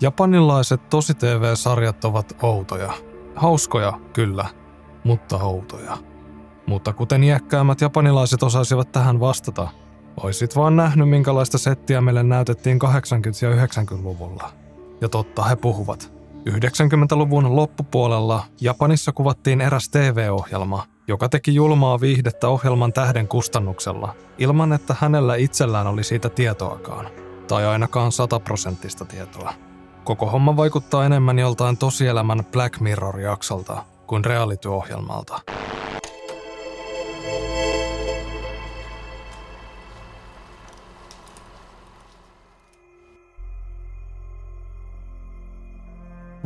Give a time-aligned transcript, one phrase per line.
[0.00, 2.92] Japanilaiset tosi-TV-sarjat ovat outoja.
[3.36, 4.44] Hauskoja, kyllä,
[5.04, 5.96] mutta outoja.
[6.66, 9.68] Mutta kuten iäkkäämmät japanilaiset osaisivat tähän vastata,
[10.22, 12.86] oisit vaan nähnyt minkälaista settiä meille näytettiin 80-
[13.42, 14.52] ja 90-luvulla.
[15.00, 16.12] Ja totta he puhuvat.
[16.50, 24.96] 90-luvun loppupuolella Japanissa kuvattiin eräs TV-ohjelma, joka teki julmaa viihdettä ohjelman tähden kustannuksella, ilman että
[25.00, 27.06] hänellä itsellään oli siitä tietoakaan.
[27.48, 29.52] Tai ainakaan sataprosenttista tietoa.
[30.04, 35.40] Koko homma vaikuttaa enemmän joltain tosielämän Black Mirror-jaksolta kuin reality-ohjelmalta.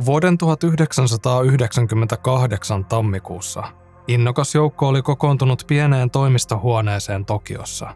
[0.06, 3.62] Vuoden 1998 tammikuussa
[4.09, 7.95] innokas joukko oli kokoontunut pieneen toimistohuoneeseen Tokiossa.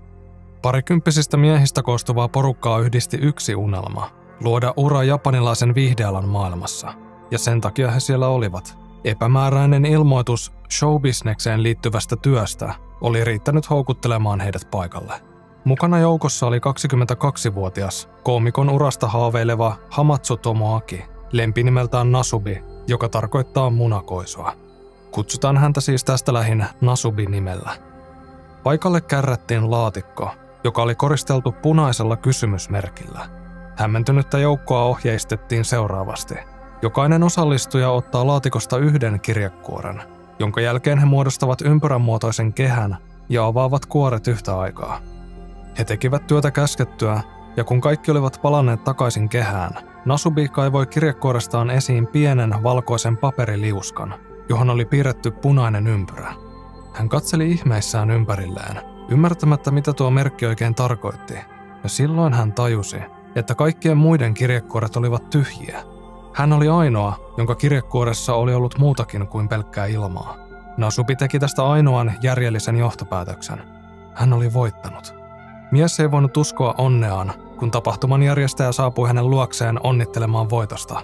[0.62, 4.10] Parikymppisistä miehistä koostuvaa porukkaa yhdisti yksi unelma,
[4.44, 6.94] luoda ura japanilaisen viihdealan maailmassa.
[7.30, 8.78] Ja sen takia he siellä olivat.
[9.04, 15.14] Epämääräinen ilmoitus showbisnekseen liittyvästä työstä oli riittänyt houkuttelemaan heidät paikalle.
[15.64, 24.52] Mukana joukossa oli 22-vuotias, koomikon urasta haaveileva Hamatsu Tomoaki, lempinimeltään Nasubi, joka tarkoittaa munakoisoa.
[25.10, 27.70] Kutsutaan häntä siis tästä lähin Nasubi-nimellä.
[28.62, 30.30] Paikalle kärrättiin laatikko,
[30.64, 33.41] joka oli koristeltu punaisella kysymysmerkillä.
[33.76, 36.34] Hämmentynyttä joukkoa ohjeistettiin seuraavasti.
[36.82, 40.02] Jokainen osallistuja ottaa laatikosta yhden kirjekuoren,
[40.38, 42.96] jonka jälkeen he muodostavat ympyränmuotoisen kehän
[43.28, 45.00] ja avaavat kuoret yhtä aikaa.
[45.78, 47.20] He tekivät työtä käskettyä,
[47.56, 54.14] ja kun kaikki olivat palanneet takaisin kehään, Nasubi kaivoi kirjekuorestaan esiin pienen valkoisen paperiliuskan,
[54.48, 56.34] johon oli piirretty punainen ympyrä.
[56.92, 61.34] Hän katseli ihmeissään ympärilleen, ymmärtämättä mitä tuo merkki oikein tarkoitti,
[61.82, 62.96] ja silloin hän tajusi,
[63.34, 65.82] että kaikkien muiden kirjekuoret olivat tyhjiä.
[66.34, 70.36] Hän oli ainoa, jonka kirjekuoressa oli ollut muutakin kuin pelkkää ilmaa.
[70.76, 73.62] Nasubi teki tästä ainoan järjellisen johtopäätöksen.
[74.14, 75.14] Hän oli voittanut.
[75.70, 81.00] Mies ei voinut uskoa onneaan, kun tapahtuman järjestäjä saapui hänen luokseen onnittelemaan voitosta.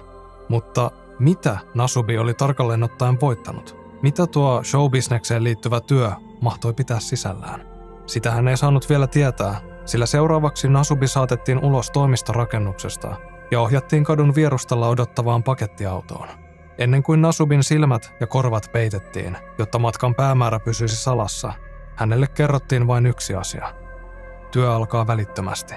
[0.49, 3.77] Mutta mitä Nasubi oli tarkalleen ottaen voittanut?
[4.01, 7.61] Mitä tuo showbisnekseen liittyvä työ mahtoi pitää sisällään?
[8.05, 13.15] Sitä hän ei saanut vielä tietää, sillä seuraavaksi Nasubi saatettiin ulos toimistorakennuksesta
[13.51, 16.27] ja ohjattiin kadun vierustalla odottavaan pakettiautoon.
[16.77, 21.53] Ennen kuin Nasubin silmät ja korvat peitettiin, jotta matkan päämäärä pysyisi salassa,
[21.95, 23.73] hänelle kerrottiin vain yksi asia.
[24.51, 25.75] Työ alkaa välittömästi.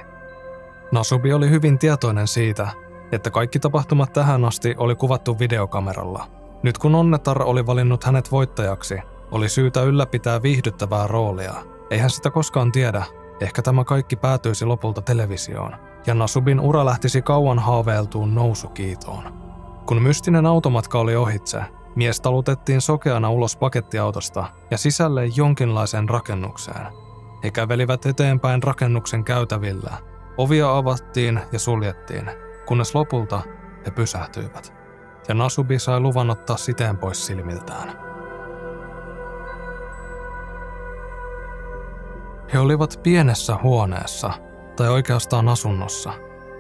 [0.93, 2.69] Nasubi oli hyvin tietoinen siitä,
[3.13, 6.27] että kaikki tapahtumat tähän asti oli kuvattu videokameralla.
[6.63, 8.99] Nyt kun Onnetar oli valinnut hänet voittajaksi,
[9.31, 11.55] oli syytä ylläpitää viihdyttävää roolia.
[11.91, 13.05] Eihän sitä koskaan tiedä,
[13.43, 15.77] ehkä tämä kaikki päätyisi lopulta televisioon,
[16.07, 19.43] ja Nasubin ura lähtisi kauan haaveiltuun nousukiitoon.
[19.87, 21.61] Kun mystinen automatka oli ohitse,
[21.97, 26.87] mies talutettiin sokeana ulos pakettiautosta ja sisälle jonkinlaiseen rakennukseen.
[27.45, 29.91] He kävelivät eteenpäin rakennuksen käytävillä.
[30.37, 32.31] Ovia avattiin ja suljettiin,
[32.67, 33.41] kunnes lopulta
[33.87, 34.75] he pysähtyivät.
[35.29, 38.12] Ja Nasubi sai luvan ottaa siteen pois silmiltään.
[42.53, 44.31] He olivat pienessä huoneessa,
[44.77, 46.13] tai oikeastaan asunnossa.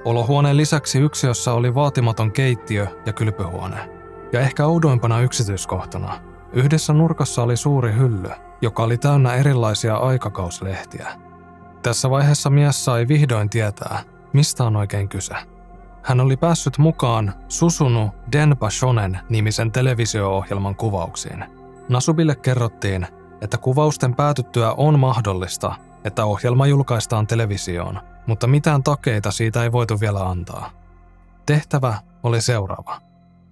[0.05, 3.91] Olohuoneen lisäksi yksiössä oli vaatimaton keittiö ja kylpyhuone.
[4.33, 6.21] Ja ehkä oudoimpana yksityiskohtana,
[6.53, 11.09] yhdessä nurkassa oli suuri hylly, joka oli täynnä erilaisia aikakauslehtiä.
[11.83, 14.03] Tässä vaiheessa mies sai vihdoin tietää,
[14.33, 15.35] mistä on oikein kyse.
[16.03, 21.45] Hän oli päässyt mukaan Susunu Denpa Shonen nimisen televisio-ohjelman kuvauksiin.
[21.89, 23.07] Nasubille kerrottiin,
[23.43, 30.01] että kuvausten päätyttyä on mahdollista, että ohjelma julkaistaan televisioon, mutta mitään takeita siitä ei voitu
[30.01, 30.71] vielä antaa.
[31.47, 33.01] Tehtävä oli seuraava.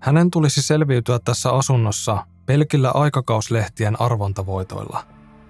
[0.00, 5.04] Hänen tulisi selviytyä tässä asunnossa pelkillä aikakauslehtien arvontavoitoilla.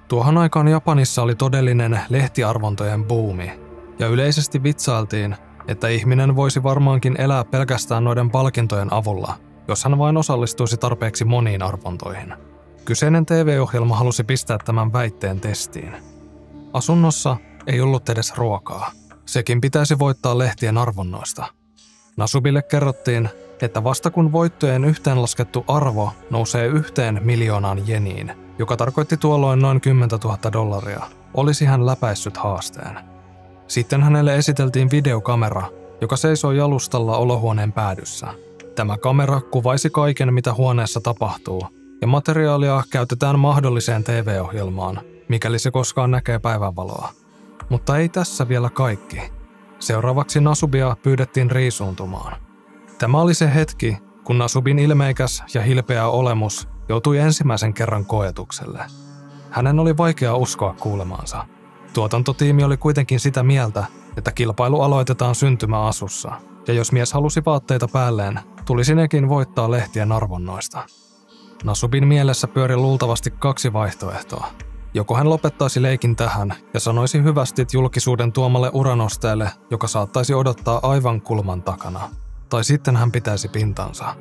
[0.09, 3.53] Tuohon aikaan Japanissa oli todellinen lehtiarvontojen buumi,
[3.99, 5.37] ja yleisesti vitsailtiin,
[5.69, 9.35] että ihminen voisi varmaankin elää pelkästään noiden palkintojen avulla,
[9.69, 12.35] jos hän vain osallistuisi tarpeeksi moniin arvontoihin.
[12.91, 15.97] Kyseinen TV-ohjelma halusi pistää tämän väitteen testiin.
[16.73, 18.91] Asunnossa ei ollut edes ruokaa.
[19.27, 21.47] Sekin pitäisi voittaa lehtien arvonnoista.
[22.17, 23.29] Nasubille kerrottiin,
[23.63, 30.09] että vasta kun voittojen yhteenlaskettu arvo nousee yhteen miljoonaan jeniin, joka tarkoitti tuolloin noin 10
[30.25, 31.03] 000 dollaria,
[31.35, 32.99] olisi hän läpäissyt haasteen.
[33.67, 35.63] Sitten hänelle esiteltiin videokamera,
[36.01, 38.27] joka seisoi jalustalla olohuoneen päädyssä.
[38.75, 46.11] Tämä kamera kuvaisi kaiken, mitä huoneessa tapahtuu, ja materiaalia käytetään mahdolliseen TV-ohjelmaan, mikäli se koskaan
[46.11, 47.09] näkee päivänvaloa.
[47.69, 49.33] Mutta ei tässä vielä kaikki.
[49.79, 52.41] Seuraavaksi Nasubia pyydettiin riisuuntumaan.
[52.99, 58.85] Tämä oli se hetki, kun Nasubin ilmeikäs ja hilpeä olemus joutui ensimmäisen kerran koetukselle.
[59.51, 61.47] Hänen oli vaikea uskoa kuulemaansa.
[61.93, 63.85] Tuotantotiimi oli kuitenkin sitä mieltä,
[64.17, 66.33] että kilpailu aloitetaan syntymäasussa,
[66.69, 70.83] ja jos mies halusi vaatteita päälleen, tulisi nekin voittaa lehtien arvonnoista.
[71.65, 74.47] Nasubin mielessä pyöri luultavasti kaksi vaihtoehtoa.
[74.95, 81.21] Joko hän lopettaisi leikin tähän ja sanoisi hyvästit julkisuuden tuomalle uranosteelle, joka saattaisi odottaa aivan
[81.21, 82.01] kulman takana,
[82.49, 84.17] tai sitten hän pitäisi pintansa.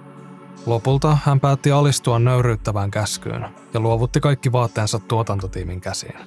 [0.65, 6.19] Lopulta hän päätti alistua nöyryyttävään käskyyn ja luovutti kaikki vaatteensa tuotantotiimin käsiin.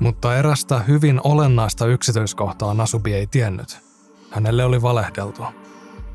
[0.00, 3.78] Mutta erästä hyvin olennaista yksityiskohtaa Nasubi ei tiennyt.
[4.30, 5.42] Hänelle oli valehdeltu.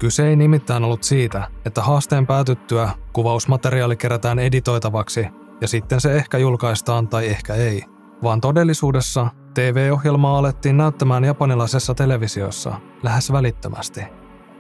[0.02, 5.28] Kyse ei nimittäin ollut siitä, että haasteen päätyttyä kuvausmateriaali kerätään editoitavaksi
[5.62, 7.84] ja sitten se ehkä julkaistaan tai ehkä ei,
[8.24, 14.02] vaan todellisuudessa TV-ohjelmaa alettiin näyttämään japanilaisessa televisiossa lähes välittömästi.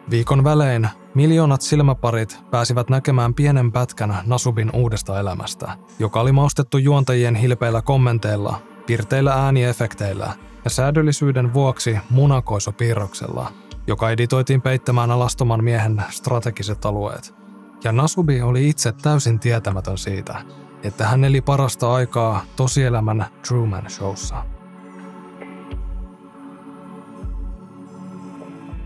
[0.10, 7.36] Viikon välein miljoonat silmäparit pääsivät näkemään pienen pätkän Nasubin uudesta elämästä, joka oli maustettu juontajien
[7.36, 10.34] hilpeillä kommenteilla, pirteillä ääniefekteillä
[10.64, 13.52] ja säädöllisyyden vuoksi munakoisopiirroksella,
[13.92, 17.34] joka editoitiin peittämään alastoman miehen strategiset alueet.
[17.84, 20.42] Ja Nasubi oli itse täysin tietämätön siitä,
[20.84, 24.44] että hän eli parasta aikaa tosielämän Truman Showssa.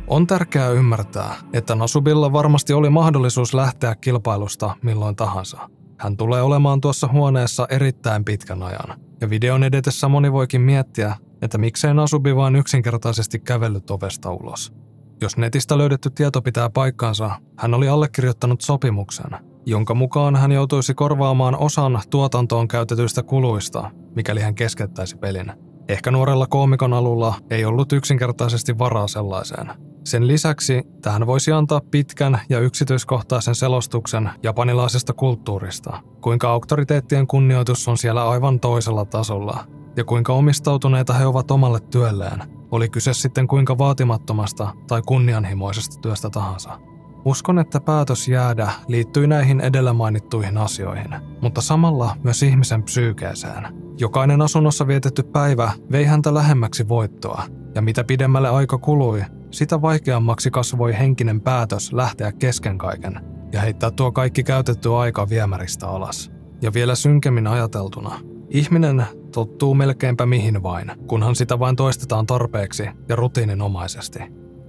[0.07, 5.69] On tärkeää ymmärtää, että Nasubilla varmasti oli mahdollisuus lähteä kilpailusta milloin tahansa.
[5.97, 11.57] Hän tulee olemaan tuossa huoneessa erittäin pitkän ajan, ja videon edetessä moni voikin miettiä, että
[11.57, 14.84] miksei Nasubi vain yksinkertaisesti kävellyt ovesta ulos.
[15.21, 19.31] Jos netistä löydetty tieto pitää paikkansa, hän oli allekirjoittanut sopimuksen,
[19.65, 25.51] jonka mukaan hän joutuisi korvaamaan osan tuotantoon käytetyistä kuluista, mikäli hän keskettäisi pelin.
[25.89, 29.71] Ehkä nuorella koomikon alulla ei ollut yksinkertaisesti varaa sellaiseen.
[30.03, 37.97] Sen lisäksi tähän voisi antaa pitkän ja yksityiskohtaisen selostuksen japanilaisesta kulttuurista, kuinka auktoriteettien kunnioitus on
[37.97, 39.65] siellä aivan toisella tasolla,
[39.97, 46.29] ja kuinka omistautuneita he ovat omalle työlleen, oli kyse sitten kuinka vaatimattomasta tai kunnianhimoisesta työstä
[46.29, 46.79] tahansa.
[47.25, 53.67] Uskon, että päätös jäädä liittyy näihin edellä mainittuihin asioihin, mutta samalla myös ihmisen psyykeeseen.
[53.99, 57.43] Jokainen asunnossa vietetty päivä vei häntä lähemmäksi voittoa,
[57.75, 63.19] ja mitä pidemmälle aika kului, sitä vaikeammaksi kasvoi henkinen päätös lähteä kesken kaiken
[63.51, 66.31] ja heittää tuo kaikki käytetty aika viemäristä alas.
[66.61, 68.19] Ja vielä synkemmin ajateltuna,
[68.49, 69.05] ihminen
[69.35, 74.19] tottuu melkeinpä mihin vain, kunhan sitä vain toistetaan tarpeeksi ja rutiininomaisesti.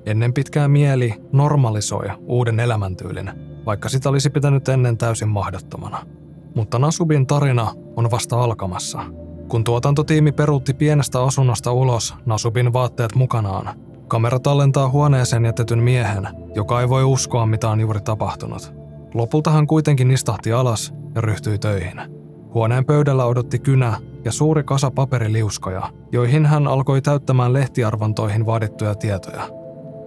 [0.07, 3.31] Ennen pitkää mieli normalisoi uuden elämäntyylin,
[3.67, 6.07] vaikka sitä olisi pitänyt ennen täysin mahdottomana.
[6.55, 9.01] Mutta Nasubin tarina on vasta alkamassa.
[9.49, 16.81] Kun tuotantotiimi peruutti pienestä asunnosta ulos Nasubin vaatteet mukanaan, kamera tallentaa huoneeseen jätetyn miehen, joka
[16.81, 18.75] ei voi uskoa mitä on juuri tapahtunut.
[19.15, 22.16] Lopulta hän kuitenkin istahti alas ja ryhtyi töihin.
[22.55, 25.83] Huoneen pöydällä odotti kynä ja suuri kasa paperiliuskoja,
[26.13, 29.49] joihin hän alkoi täyttämään lehtiarvontoihin vaadittuja tietoja.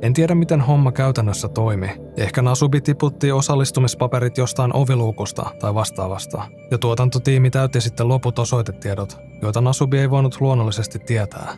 [0.02, 1.90] En tiedä miten homma käytännössä toimi.
[2.18, 6.42] Ehkä Nasubi tiputti osallistumispaperit jostain oviluukusta tai vastaavasta,
[6.72, 11.56] ja tuotantotiimi täytti sitten loput osoitetiedot, joita Nasubi ei voinut luonnollisesti tietää.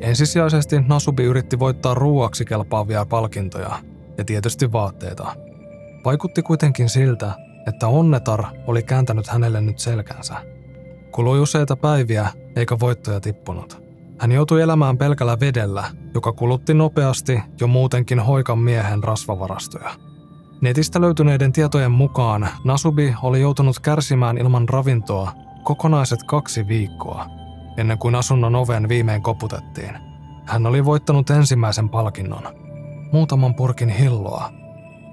[0.00, 3.78] Ensisijaisesti Nasubi yritti voittaa ruuaksi kelpaavia palkintoja,
[4.18, 5.34] ja tietysti vaatteita.
[6.04, 7.32] Vaikutti kuitenkin siltä,
[7.68, 10.34] että Onnetar oli kääntänyt hänelle nyt selkänsä.
[11.12, 13.82] Kului useita päiviä, eikä voittoja tippunut.
[14.18, 15.84] Hän joutui elämään pelkällä vedellä,
[16.14, 19.90] joka kulutti nopeasti jo muutenkin hoikan miehen rasvavarastoja.
[20.60, 25.32] Netistä löytyneiden tietojen mukaan Nasubi oli joutunut kärsimään ilman ravintoa
[25.62, 27.26] kokonaiset kaksi viikkoa,
[27.76, 29.98] ennen kuin asunnon oven viimein koputettiin.
[30.46, 32.42] Hän oli voittanut ensimmäisen palkinnon,
[33.12, 34.50] muutaman purkin hilloa.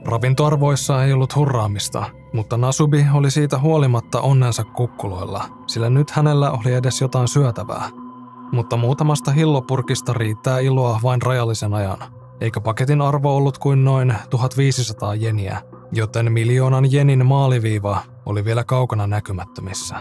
[0.06, 6.74] Ravintoarvoissa ei ollut hurraamista, mutta Nasubi oli siitä huolimatta onnensa kukkuloilla, sillä nyt hänellä oli
[6.74, 7.90] edes jotain syötävää–
[8.52, 11.98] mutta muutamasta hillopurkista riittää iloa vain rajallisen ajan,
[12.42, 19.08] eikä paketin arvo ollut kuin noin 1500 jeniä, joten miljoonan jenin maaliviiva oli vielä kaukana
[19.08, 19.96] näkymättömissä.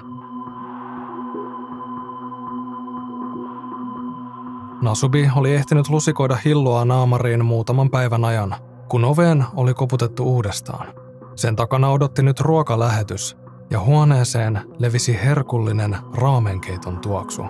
[4.82, 8.54] Nasubi oli ehtinyt lusikoida hilloa naamariin muutaman päivän ajan,
[8.94, 10.94] kun oveen oli koputettu uudestaan.
[11.36, 13.36] Sen takana odotti nyt ruokalähetys,
[13.70, 17.42] ja huoneeseen levisi herkullinen raamenkeiton tuoksu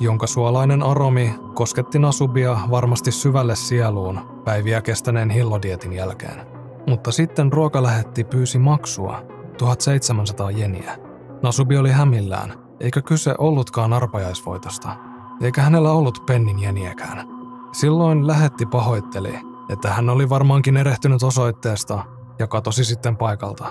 [0.00, 6.46] jonka suolainen aromi kosketti Nasubia varmasti syvälle sieluun päiviä kestäneen hillodietin jälkeen.
[6.86, 9.22] Mutta sitten ruokalähetti pyysi maksua,
[9.58, 10.98] 1700 jeniä.
[11.42, 14.96] Nasubi oli hämillään, eikä kyse ollutkaan arpajaisvoitosta,
[15.40, 17.28] eikä hänellä ollut pennin jeniäkään.
[17.72, 22.04] Silloin lähetti pahoitteli, että hän oli varmaankin erehtynyt osoitteesta
[22.38, 23.64] ja katosi sitten paikalta.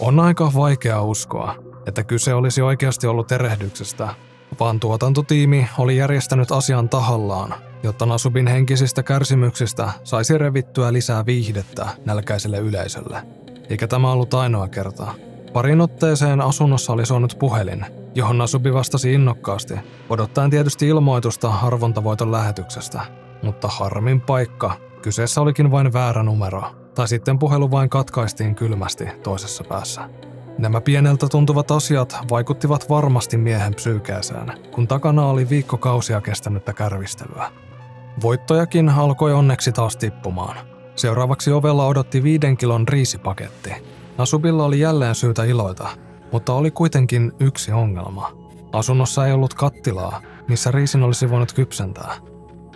[0.00, 1.54] On aika vaikea uskoa,
[1.86, 4.14] että kyse olisi oikeasti ollut erehdyksestä,
[4.60, 12.58] vaan tuotantotiimi oli järjestänyt asian tahallaan, jotta Nasubin henkisistä kärsimyksistä saisi revittyä lisää viihdettä nälkäiselle
[12.58, 13.22] yleisölle.
[13.70, 15.14] Eikä tämä ollut ainoa kerta.
[15.52, 19.74] Parin otteeseen asunnossa oli soinut puhelin, johon Nasubi vastasi innokkaasti,
[20.10, 23.00] odottaen tietysti ilmoitusta arvontavoiton lähetyksestä.
[23.42, 26.62] Mutta harmin paikka, kyseessä olikin vain väärä numero,
[26.94, 30.10] tai sitten puhelu vain katkaistiin kylmästi toisessa päässä.
[30.58, 37.52] Nämä pieneltä tuntuvat asiat vaikuttivat varmasti miehen psyykeeseen, kun takana oli viikkokausia kestänyttä kärvistelyä.
[38.22, 40.56] Voittojakin alkoi onneksi taas tippumaan.
[40.96, 43.72] Seuraavaksi ovella odotti viiden kilon riisipaketti.
[44.18, 45.88] Nasubilla oli jälleen syytä iloita,
[46.32, 48.32] mutta oli kuitenkin yksi ongelma.
[48.72, 52.29] Asunnossa ei ollut kattilaa, missä riisin olisi voinut kypsentää.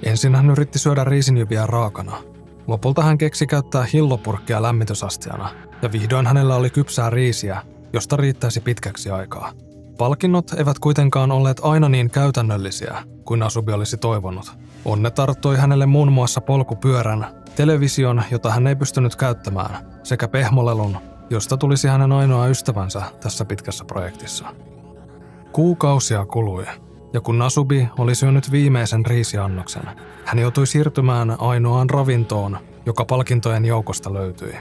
[0.05, 2.17] Ensin hän yritti syödä riisinjyviä raakana.
[2.67, 5.51] Lopulta hän keksi käyttää hillopurkkia lämmitysastiana,
[5.83, 9.53] ja vihdoin hänellä oli kypsää riisiä, josta riittäisi pitkäksi aikaa.
[9.99, 14.53] Palkinnot eivät kuitenkaan olleet aina niin käytännöllisiä kuin Asubi olisi toivonut.
[14.85, 20.97] Onne tarttui hänelle muun muassa polkupyörän, television, jota hän ei pystynyt käyttämään, sekä pehmolelun,
[21.31, 24.45] josta tulisi hänen ainoa ystävänsä tässä pitkässä projektissa.
[25.53, 26.65] Kuukausia kului,
[27.15, 29.83] ja kun Nasubi oli syönyt viimeisen riisiannoksen,
[30.25, 34.57] hän joutui siirtymään ainoaan ravintoon, joka palkintojen joukosta löytyi.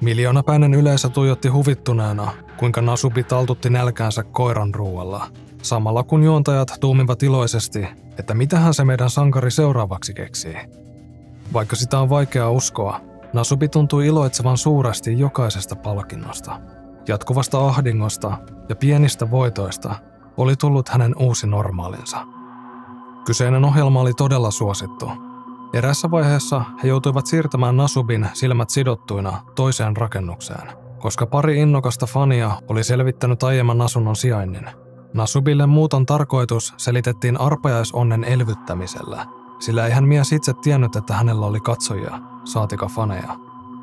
[0.00, 5.26] Miljoonapäinen yleisö tuijotti huvittuneena, kuinka Nasubi taltutti nälkäänsä koiran ruualla,
[5.62, 7.86] samalla kun juontajat tuumivat iloisesti,
[8.18, 10.56] että mitähän se meidän sankari seuraavaksi keksii.
[11.52, 13.00] Vaikka sitä on vaikea uskoa,
[13.32, 16.60] Nasubi tuntui iloitsevan suuresti jokaisesta palkinnosta.
[17.08, 20.09] Jatkuvasta ahdingosta ja pienistä voitoista
[20.42, 22.26] oli tullut hänen uusi normaalinsa.
[23.24, 25.10] Kyseinen ohjelma oli todella suosittu.
[25.72, 32.84] Erässä vaiheessa he joutuivat siirtämään Nasubin silmät sidottuina toiseen rakennukseen, koska pari innokasta fania oli
[32.84, 34.66] selvittänyt aiemman asunnon sijainnin.
[35.14, 39.26] Nasubille muuton tarkoitus selitettiin arpajaisonnen elvyttämisellä,
[39.58, 43.36] sillä ei hän mies itse tiennyt, että hänellä oli katsojia, saatika faneja,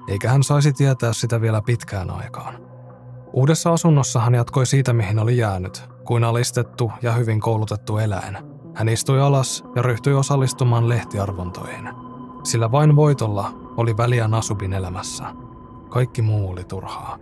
[0.08, 2.54] eikä hän saisi tietää sitä vielä pitkään aikaan.
[3.34, 8.38] Uudessa asunnossa hän jatkoi siitä, mihin oli jäänyt, kuin alistettu ja hyvin koulutettu eläin.
[8.74, 11.90] Hän istui alas ja ryhtyi osallistumaan lehtiarvontoihin.
[12.44, 15.24] Sillä vain voitolla oli väliä Nasubin elämässä.
[15.90, 17.18] Kaikki muu oli turhaa.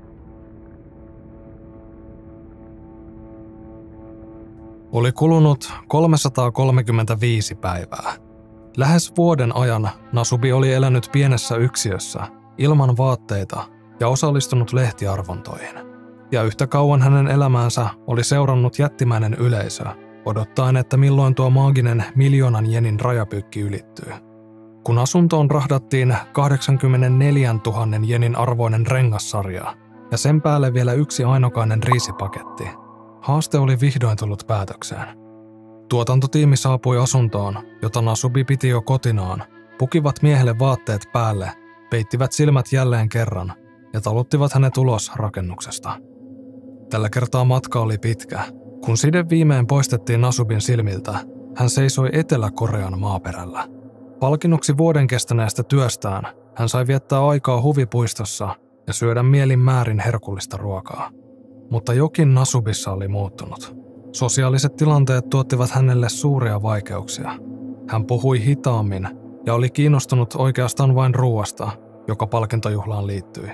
[4.92, 8.14] Oli kulunut 335 päivää.
[8.78, 12.28] Lähes vuoden ajan Nasubi oli elänyt pienessä yksiössä,
[12.58, 13.64] ilman vaatteita
[14.00, 15.95] ja osallistunut lehtiarvontoihin.
[16.32, 19.84] Ja yhtä kauan hänen elämäänsä oli seurannut jättimäinen yleisö,
[20.26, 24.14] odottaen, että milloin tuo maaginen miljoonan jenin rajapyykki ylittyy.
[24.84, 29.76] Kun asuntoon rahdattiin 84 000 jenin arvoinen rengassarja
[30.12, 32.68] ja sen päälle vielä yksi ainokainen riisipaketti,
[33.22, 35.08] haaste oli vihdoin tullut päätökseen.
[35.90, 39.44] Tuotantotiimi saapui asuntoon, jota Nasubi piti jo kotinaan,
[39.78, 41.52] pukivat miehelle vaatteet päälle,
[41.90, 43.54] peittivät silmät jälleen kerran
[43.94, 45.98] ja taluttivat hänet ulos rakennuksesta.
[46.90, 48.40] Tällä kertaa matka oli pitkä.
[48.86, 51.20] Kun side viimein poistettiin Nasubin silmiltä,
[51.56, 53.68] hän seisoi Etelä-Korean maaperällä.
[54.20, 56.24] Palkinnoksi vuoden kestäneestä työstään
[56.56, 58.56] hän sai viettää aikaa huvipuistossa
[58.88, 61.10] ja syödä mielin määrin herkullista ruokaa.
[61.70, 63.76] Mutta jokin Nasubissa oli muuttunut.
[64.12, 67.32] Sosiaaliset tilanteet tuottivat hänelle suuria vaikeuksia.
[67.90, 69.08] Hän puhui hitaammin
[69.46, 71.72] ja oli kiinnostunut oikeastaan vain ruuasta,
[72.08, 73.50] joka palkintojuhlaan liittyi.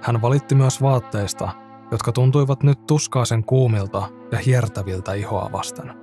[0.00, 1.50] Hän valitti myös vaatteista,
[1.90, 5.94] jotka tuntuivat nyt tuskaisen kuumilta ja hiertäviltä ihoa vasten.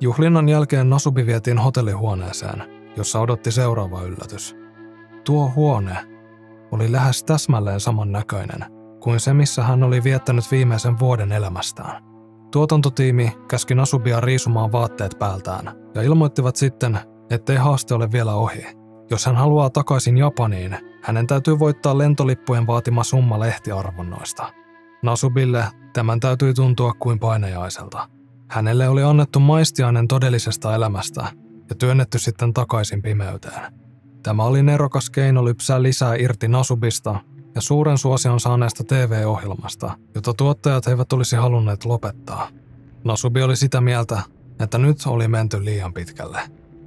[0.00, 2.62] Juhlinnan jälkeen Nasubi vietiin hotellihuoneeseen,
[2.96, 4.56] jossa odotti seuraava yllätys.
[5.24, 5.96] Tuo huone
[6.72, 8.64] oli lähes täsmälleen saman näköinen
[9.00, 12.04] kuin se, missä hän oli viettänyt viimeisen vuoden elämästään.
[12.52, 16.98] Tuotantotiimi käski Nasubia riisumaan vaatteet päältään ja ilmoittivat sitten,
[17.30, 18.66] ettei haaste ole vielä ohi.
[19.10, 24.52] Jos hän haluaa takaisin Japaniin, hänen täytyy voittaa lentolippujen vaatima summa lehtiarvonnoista.
[25.02, 28.08] Nasubille tämän täytyi tuntua kuin painajaiselta.
[28.48, 31.24] Hänelle oli annettu maistiainen todellisesta elämästä
[31.68, 33.72] ja työnnetty sitten takaisin pimeyteen.
[34.22, 37.20] Tämä oli nerokas keino lypsää lisää irti Nasubista
[37.54, 42.48] ja suuren suosion saaneesta TV-ohjelmasta, jota tuottajat eivät olisi halunneet lopettaa.
[43.04, 44.22] Nasubi oli sitä mieltä,
[44.60, 46.40] että nyt oli menty liian pitkälle.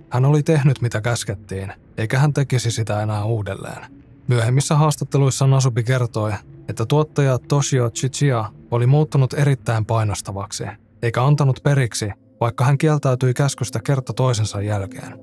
[0.10, 4.02] Hän oli tehnyt mitä käskettiin, eikä hän tekisi sitä enää uudelleen.
[4.28, 6.34] Myöhemmissä haastatteluissa Nasubi kertoi,
[6.72, 10.64] että tuottaja Toshio Chichia oli muuttunut erittäin painostavaksi,
[11.02, 12.12] eikä antanut periksi,
[12.42, 15.20] vaikka hän kieltäytyi käskystä kerta toisensa jälkeen.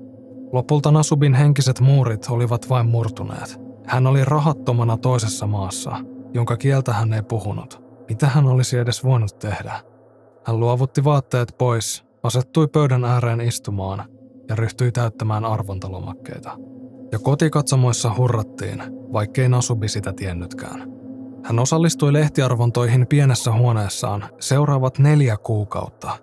[0.51, 3.59] Lopulta Nasubin henkiset muurit olivat vain murtuneet.
[3.85, 5.91] Hän oli rahattomana toisessa maassa,
[6.33, 7.81] jonka kieltä hän ei puhunut.
[8.09, 9.79] Mitä hän olisi edes voinut tehdä?
[10.45, 14.03] Hän luovutti vaatteet pois, asettui pöydän ääreen istumaan
[14.49, 16.57] ja ryhtyi täyttämään arvontalomakkeita.
[17.11, 20.98] Ja kotikatsomoissa hurrattiin, vaikkei Nasubi sitä tiennytkään.
[21.43, 26.17] Hän osallistui lehtiarvontoihin pienessä huoneessaan seuraavat neljä kuukautta.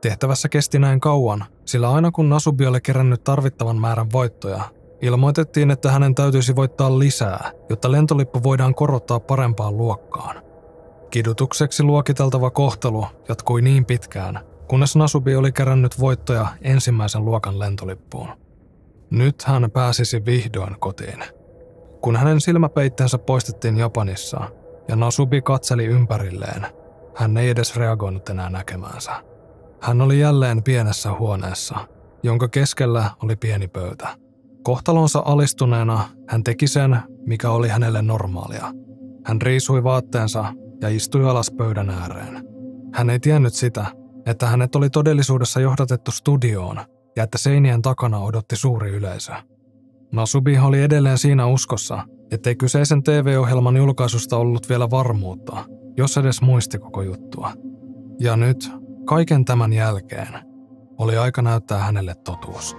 [0.00, 4.60] Tehtävässä kesti näin kauan, sillä aina kun Nasubi oli kerännyt tarvittavan määrän voittoja,
[5.02, 10.42] ilmoitettiin, että hänen täytyisi voittaa lisää, jotta lentolippu voidaan korottaa parempaan luokkaan.
[11.10, 18.28] Kidutukseksi luokiteltava kohtelu jatkui niin pitkään, kunnes Nasubi oli kerännyt voittoja ensimmäisen luokan lentolippuun.
[19.10, 21.24] Nyt hän pääsisi vihdoin kotiin.
[22.00, 24.40] Kun hänen silmäpeitteensä poistettiin Japanissa
[24.90, 26.66] ja Nasubi katseli ympärilleen,
[27.16, 29.12] hän ei edes reagoinut enää näkemäänsä.
[29.80, 31.78] Hän oli jälleen pienessä huoneessa,
[32.22, 34.08] jonka keskellä oli pieni pöytä.
[34.62, 38.72] Kohtalonsa alistuneena hän teki sen, mikä oli hänelle normaalia.
[39.24, 40.44] Hän riisui vaatteensa
[40.80, 42.44] ja istui alas pöydän ääreen.
[42.94, 43.86] Hän ei tiennyt sitä,
[44.26, 46.80] että hänet oli todellisuudessa johdatettu studioon
[47.16, 49.32] ja että seinien takana odotti suuri yleisö.
[50.12, 55.64] Nasubi oli edelleen siinä uskossa, ettei kyseisen TV-ohjelman julkaisusta ollut vielä varmuutta,
[55.96, 57.52] jos edes muisti koko juttua.
[58.20, 58.70] Ja nyt,
[59.04, 60.50] kaiken tämän jälkeen,
[60.98, 62.76] oli aika näyttää hänelle totuus.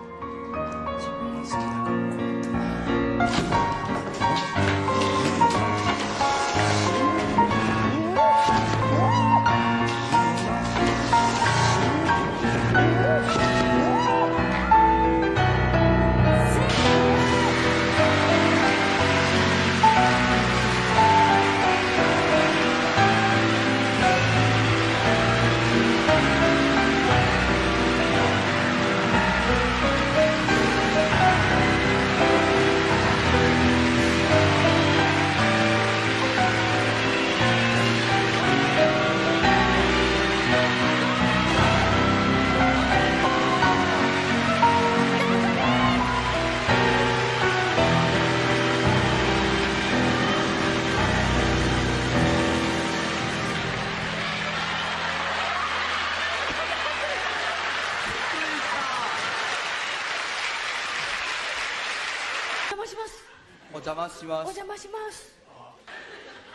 [62.82, 63.24] 魔します
[63.72, 65.40] お邪魔します邪魔します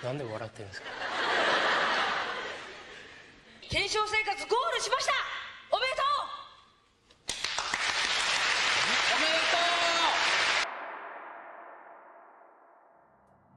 [0.02, 0.86] なんで笑ってるんですか
[3.68, 5.12] 検証生活ゴールしました
[5.70, 6.02] おめでと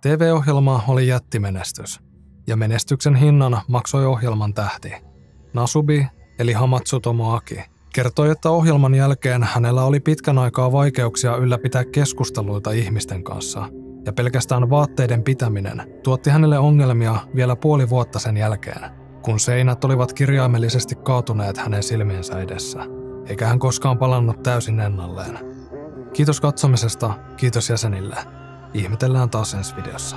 [0.01, 1.99] TV-ohjelma oli jättimenestys,
[2.47, 4.93] ja menestyksen hinnan maksoi ohjelman tähti.
[5.53, 6.08] Nasubi
[6.39, 13.23] eli Hamatsu Tomoaki– kertoi, että ohjelman jälkeen hänellä oli pitkän aikaa vaikeuksia ylläpitää keskusteluita ihmisten
[13.23, 13.69] kanssa,
[14.06, 20.13] ja pelkästään vaatteiden pitäminen tuotti hänelle ongelmia vielä puoli vuotta sen jälkeen, kun seinät olivat
[20.13, 22.80] kirjaimellisesti kaatuneet hänen silmiensä edessä,
[23.28, 25.39] eikä hän koskaan palannut täysin ennalleen.
[26.13, 28.15] Kiitos katsomisesta, kiitos jäsenille.
[28.73, 30.15] Ihmetellään taas ensi videossa.